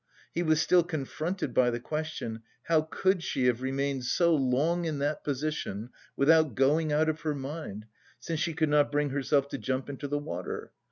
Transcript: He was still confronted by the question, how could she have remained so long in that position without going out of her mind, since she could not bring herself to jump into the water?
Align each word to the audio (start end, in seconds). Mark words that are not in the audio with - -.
He 0.33 0.41
was 0.41 0.59
still 0.59 0.81
confronted 0.83 1.53
by 1.53 1.69
the 1.69 1.79
question, 1.79 2.41
how 2.63 2.87
could 2.89 3.21
she 3.21 3.45
have 3.45 3.61
remained 3.61 4.03
so 4.03 4.33
long 4.33 4.85
in 4.85 4.97
that 4.97 5.23
position 5.23 5.91
without 6.17 6.55
going 6.55 6.91
out 6.91 7.07
of 7.07 7.21
her 7.21 7.35
mind, 7.35 7.85
since 8.19 8.39
she 8.39 8.55
could 8.55 8.69
not 8.69 8.91
bring 8.91 9.11
herself 9.11 9.47
to 9.49 9.59
jump 9.59 9.91
into 9.91 10.07
the 10.07 10.17
water? 10.17 10.71